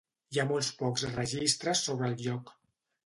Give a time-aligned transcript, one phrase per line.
[0.35, 2.51] Hi ha molt pocs registres sobre el lloc.